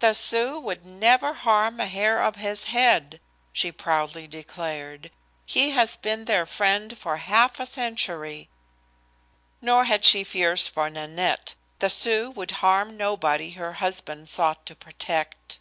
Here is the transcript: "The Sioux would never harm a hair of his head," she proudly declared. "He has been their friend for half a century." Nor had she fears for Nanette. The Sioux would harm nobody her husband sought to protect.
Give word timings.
"The 0.00 0.12
Sioux 0.12 0.60
would 0.60 0.84
never 0.84 1.32
harm 1.32 1.80
a 1.80 1.86
hair 1.86 2.22
of 2.22 2.36
his 2.36 2.64
head," 2.64 3.18
she 3.54 3.72
proudly 3.72 4.26
declared. 4.26 5.10
"He 5.46 5.70
has 5.70 5.96
been 5.96 6.26
their 6.26 6.44
friend 6.44 6.98
for 6.98 7.16
half 7.16 7.58
a 7.58 7.64
century." 7.64 8.50
Nor 9.62 9.84
had 9.86 10.04
she 10.04 10.24
fears 10.24 10.68
for 10.68 10.90
Nanette. 10.90 11.54
The 11.78 11.88
Sioux 11.88 12.30
would 12.32 12.50
harm 12.60 12.98
nobody 12.98 13.52
her 13.52 13.72
husband 13.72 14.28
sought 14.28 14.66
to 14.66 14.76
protect. 14.76 15.58